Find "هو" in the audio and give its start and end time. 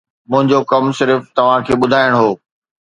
2.19-2.29